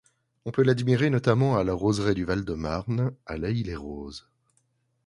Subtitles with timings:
[0.45, 4.27] On peut l'admirer notamment à la roseraie du Val-de-Marne à L'Haÿ-les-Roses.